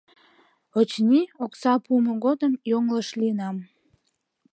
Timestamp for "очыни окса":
0.79-1.73